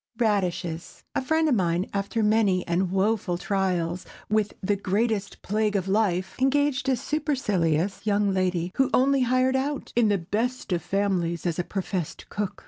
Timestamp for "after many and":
1.93-2.89